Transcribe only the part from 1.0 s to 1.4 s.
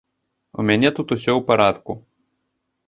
тут усё